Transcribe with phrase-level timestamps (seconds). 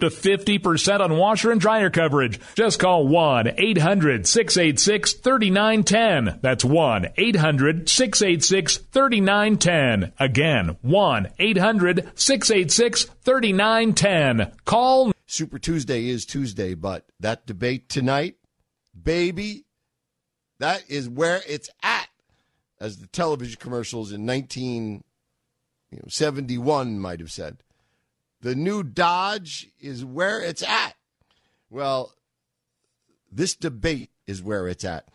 [0.00, 2.40] to 50% on washer and dryer coverage.
[2.54, 6.40] Just call 1 800 686 3910.
[6.42, 10.12] That's 1 800 686 3910.
[10.18, 14.52] Again, 1 800 686 3910.
[14.64, 15.12] Call.
[15.26, 18.34] Super Tuesday is Tuesday, but that debate tonight,
[19.00, 19.64] baby,
[20.58, 22.08] that is where it's at.
[22.80, 27.62] As the television commercials in 1971 might have said.
[28.42, 30.94] The new Dodge is where it's at.
[31.68, 32.14] Well,
[33.30, 35.08] this debate is where it's at.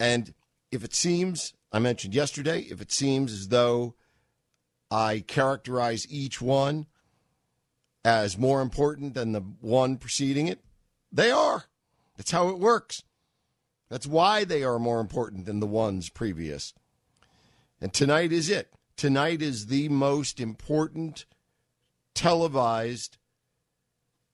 [0.00, 0.34] And
[0.70, 3.94] if it seems, I mentioned yesterday, if it seems as though
[4.90, 6.86] I characterize each one
[8.04, 10.64] as more important than the one preceding it,
[11.12, 11.64] they are.
[12.16, 13.02] That's how it works.
[13.88, 16.74] That's why they are more important than the ones previous.
[17.80, 18.72] And tonight is it.
[18.96, 21.26] Tonight is the most important
[22.14, 23.18] televised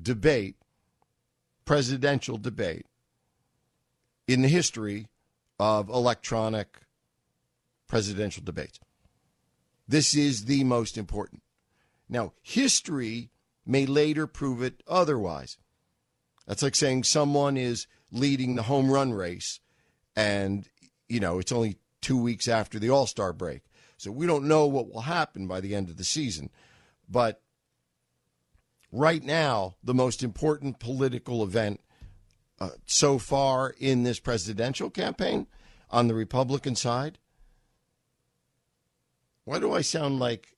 [0.00, 0.56] debate,
[1.64, 2.86] presidential debate,
[4.26, 5.08] in the history
[5.58, 6.80] of electronic
[7.86, 8.80] presidential debates.
[9.86, 11.42] This is the most important.
[12.08, 13.30] Now, history
[13.66, 15.58] may later prove it otherwise.
[16.46, 19.60] That's like saying someone is leading the home run race
[20.16, 20.68] and,
[21.08, 23.62] you know, it's only two weeks after the All Star break.
[23.96, 26.50] So we don't know what will happen by the end of the season.
[27.08, 27.40] But
[28.94, 31.80] right now, the most important political event
[32.60, 35.48] uh, so far in this presidential campaign
[35.90, 37.18] on the Republican side.
[39.44, 40.56] Why do I sound like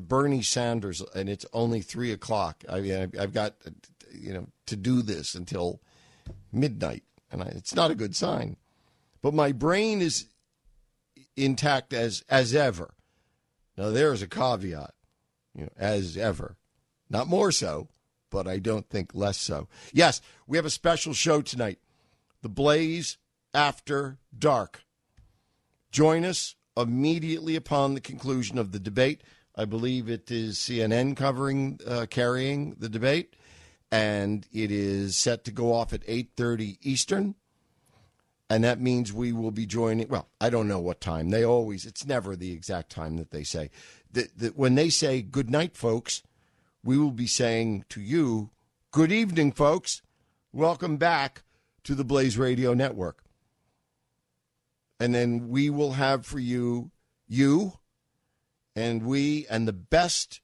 [0.00, 2.64] Bernie Sanders and it's only three o'clock?
[2.68, 3.54] I mean, I've got,
[4.10, 5.80] you know, to do this until
[6.50, 8.56] midnight, and I, it's not a good sign.
[9.20, 10.26] But my brain is
[11.36, 12.94] intact as as ever.
[13.76, 14.94] Now there's a caveat,
[15.54, 16.56] you know, as ever.
[17.08, 17.88] Not more so,
[18.30, 19.68] but I don't think less so.
[19.92, 21.78] Yes, we have a special show tonight
[22.42, 23.18] The Blaze
[23.54, 24.84] After Dark.
[25.90, 29.22] Join us immediately upon the conclusion of the debate.
[29.54, 33.36] I believe it is CNN covering, uh, carrying the debate,
[33.90, 37.34] and it is set to go off at 8:30 Eastern.
[38.48, 40.08] And that means we will be joining.
[40.08, 41.30] Well, I don't know what time.
[41.30, 43.70] They always, it's never the exact time that they say.
[44.12, 46.22] That when they say good night, folks,
[46.86, 48.50] we will be saying to you,
[48.92, 50.02] Good evening, folks.
[50.52, 51.42] Welcome back
[51.82, 53.24] to the Blaze Radio Network.
[55.00, 56.92] And then we will have for you,
[57.26, 57.72] you,
[58.76, 60.40] and we, and the best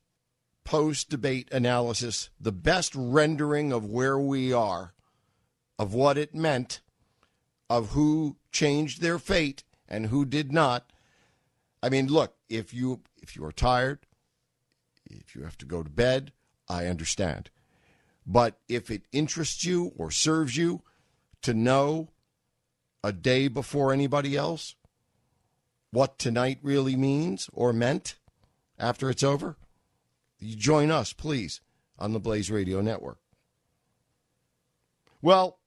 [0.65, 4.95] post debate analysis, the best rendering of where we are,
[5.79, 6.81] of what it meant,
[7.71, 10.93] of who changed their fate and who did not.
[11.81, 14.01] I mean, look, if you if you are tired,
[15.21, 16.33] if you have to go to bed,
[16.69, 17.51] I understand.
[18.27, 20.83] But if it interests you or serves you
[21.43, 22.09] to know
[23.03, 24.77] a day before anybody else
[25.91, 28.15] what tonight really means or meant
[28.79, 29.57] after it's over,
[30.39, 31.61] you join us, please,
[31.99, 33.19] on the Blaze Radio Network.
[35.21, 35.59] Well,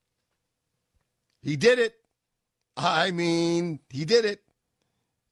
[1.42, 1.96] he did it.
[2.76, 4.42] I mean, he did it.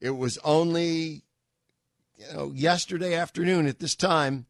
[0.00, 1.24] It was only
[2.16, 4.46] you know, yesterday afternoon at this time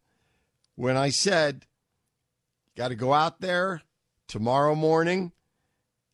[0.76, 1.66] when I said,
[2.76, 3.82] got to go out there
[4.28, 5.32] tomorrow morning.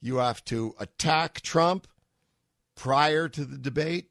[0.00, 1.87] You have to attack Trump
[2.75, 4.11] prior to the debate,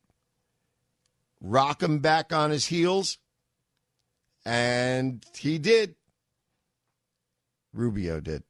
[1.42, 3.18] rock him back on his heels.
[4.46, 5.96] And he did.
[7.74, 8.44] Rubio did.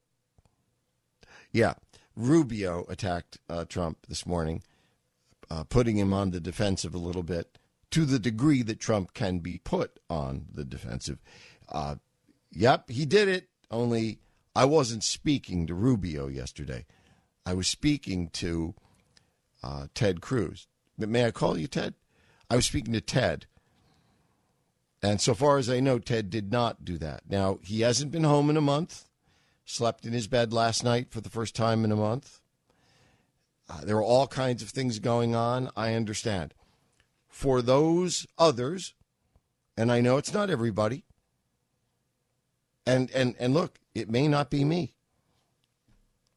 [1.51, 1.74] Yeah.
[2.15, 4.62] Rubio attacked uh, Trump this morning,
[5.50, 7.58] uh, putting him on the defensive a little bit
[7.91, 11.19] to the degree that Trump can be put on the defensive.
[11.68, 11.95] Uh,
[12.51, 13.50] yep, he did it.
[13.71, 14.19] Only
[14.56, 16.86] I wasn't speaking to Rubio yesterday.
[17.45, 18.75] I was speaking to
[19.63, 20.68] uh, Ted Cruz.
[20.97, 21.94] May I call you Ted?
[22.50, 23.45] I was speaking to Ted.
[25.01, 27.24] And so far as I know, Ted did not do that.
[27.30, 29.06] Now, he hasn't been home in a month.
[29.65, 32.42] slept in his bed last night for the first time in a month.
[33.69, 35.69] Uh, there are all kinds of things going on.
[35.77, 36.53] I understand.
[37.30, 38.96] For those others,
[39.78, 41.06] and I know it's not everybody,
[42.86, 44.96] and and and look, it may not be me.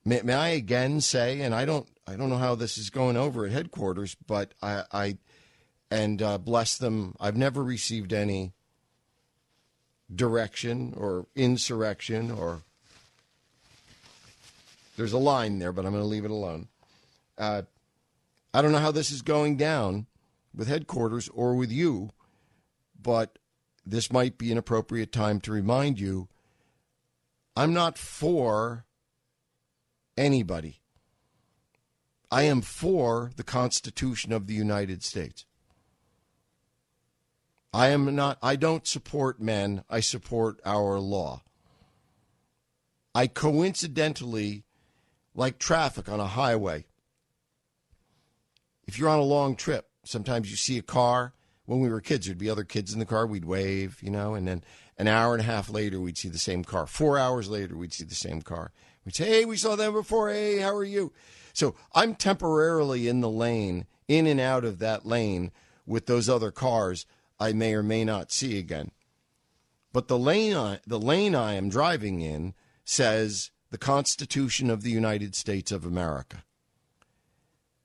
[0.04, 3.16] May, may I again say, and I don't I don't know how this is going
[3.16, 5.18] over at headquarters, but I, I
[5.90, 8.52] and uh, bless them, I've never received any
[10.14, 12.62] direction or insurrection or
[14.96, 16.68] there's a line there, but I'm going to leave it alone.
[17.36, 17.62] Uh,
[18.52, 20.06] I don't know how this is going down
[20.54, 22.10] with headquarters or with you,
[23.00, 23.38] but
[23.84, 26.28] this might be an appropriate time to remind you
[27.56, 28.86] I'm not for
[30.16, 30.80] anybody.
[32.30, 35.44] I am for the Constitution of the United States.
[37.74, 41.42] I am not I don't support men, I support our law.
[43.14, 44.64] I coincidentally
[45.34, 46.86] like traffic on a highway.
[48.86, 51.34] If you're on a long trip, sometimes you see a car.
[51.66, 53.26] When we were kids, there'd be other kids in the car.
[53.26, 54.64] We'd wave, you know, and then
[54.98, 56.86] an hour and a half later, we'd see the same car.
[56.86, 58.72] Four hours later, we'd see the same car.
[59.04, 60.30] We'd say, hey, we saw them before.
[60.30, 61.12] Hey, how are you?
[61.52, 65.52] So I'm temporarily in the lane, in and out of that lane
[65.86, 67.06] with those other cars
[67.38, 68.92] I may or may not see again.
[69.92, 74.90] But the lane I, the lane I am driving in says the Constitution of the
[74.90, 76.44] United States of America.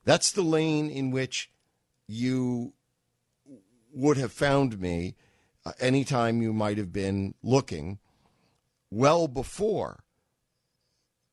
[0.06, 1.50] That's the lane in which
[2.08, 2.74] you
[3.94, 5.16] would have found me
[5.66, 8.00] uh, anytime you might have been looking
[8.90, 10.04] well before,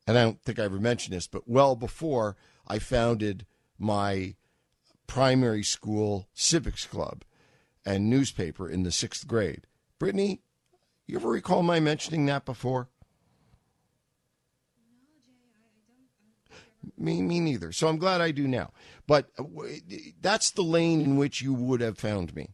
[0.06, 2.36] and I don't think I ever mentioned this, but well before
[2.66, 3.46] I founded
[3.78, 4.34] my
[5.06, 7.24] primary school civics club
[7.84, 9.66] and newspaper in the sixth grade.
[9.98, 10.40] Brittany,
[11.06, 12.88] you ever recall my mentioning that before?
[16.98, 17.72] Me, me neither.
[17.72, 18.72] So I'm glad I do now.
[19.06, 19.44] But uh,
[20.20, 22.50] that's the lane in which you would have found me,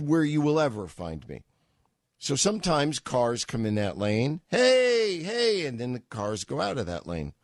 [0.00, 1.42] where you will ever find me.
[2.18, 6.78] So sometimes cars come in that lane, hey, hey, and then the cars go out
[6.78, 7.34] of that lane.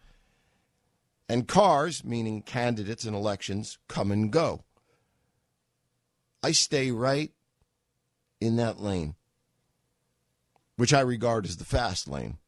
[1.29, 4.65] And cars, meaning candidates in elections, come and go.
[6.43, 7.33] I stay right
[8.41, 9.15] in that lane,
[10.77, 12.39] which I regard as the fast lane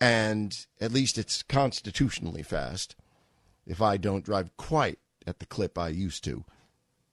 [0.00, 2.94] and at least it's constitutionally fast.
[3.66, 6.44] If I don't drive quite at the clip I used to,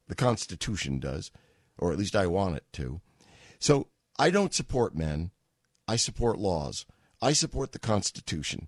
[0.07, 1.31] the Constitution does,
[1.77, 3.01] or at least I want it to.
[3.59, 3.87] So
[4.17, 5.31] I don't support men.
[5.87, 6.85] I support laws.
[7.21, 8.67] I support the Constitution.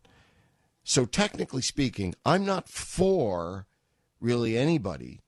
[0.83, 3.67] So technically speaking, I'm not for
[4.19, 5.21] really anybody.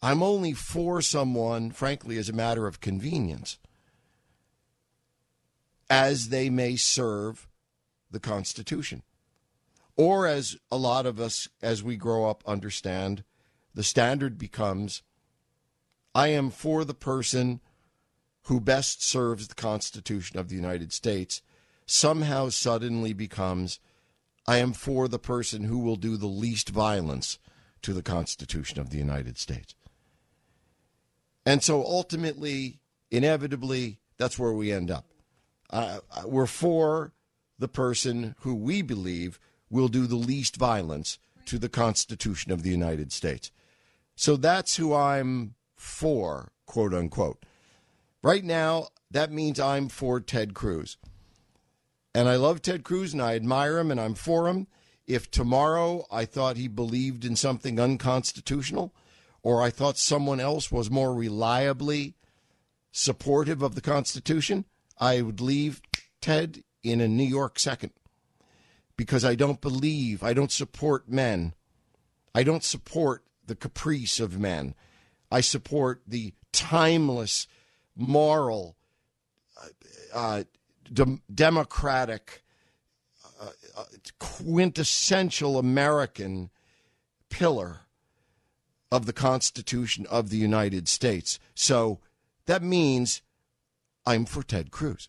[0.00, 3.58] I'm only for someone, frankly, as a matter of convenience,
[5.88, 7.48] as they may serve
[8.12, 9.02] the Constitution.
[9.96, 13.24] Or, as a lot of us, as we grow up, understand,
[13.74, 15.02] the standard becomes
[16.14, 17.60] I am for the person
[18.46, 21.42] who best serves the Constitution of the United States,
[21.86, 23.78] somehow suddenly becomes
[24.46, 27.38] I am for the person who will do the least violence
[27.82, 29.74] to the Constitution of the United States.
[31.46, 32.80] And so ultimately,
[33.10, 35.06] inevitably, that's where we end up.
[35.70, 37.12] Uh, we're for
[37.62, 39.38] the person who we believe
[39.70, 43.50] will do the least violence to the Constitution of the United States.
[44.16, 47.44] So that's who I'm for, quote unquote.
[48.22, 50.96] Right now, that means I'm for Ted Cruz.
[52.14, 54.66] And I love Ted Cruz and I admire him and I'm for him.
[55.06, 58.92] If tomorrow I thought he believed in something unconstitutional
[59.42, 62.14] or I thought someone else was more reliably
[62.90, 64.64] supportive of the Constitution,
[64.98, 65.80] I would leave
[66.20, 67.92] Ted in a New York second
[68.96, 71.54] because I don't believe, I don't support men.
[72.34, 74.74] I don't support the caprice of men.
[75.30, 77.46] I support the timeless,
[77.96, 78.76] moral,
[79.60, 79.68] uh,
[80.14, 80.44] uh
[80.92, 82.44] de- democratic,
[83.40, 83.84] uh, uh,
[84.18, 86.50] quintessential American
[87.28, 87.80] pillar
[88.90, 91.38] of the Constitution of the United States.
[91.54, 91.98] So
[92.46, 93.22] that means
[94.04, 95.08] I'm for Ted Cruz.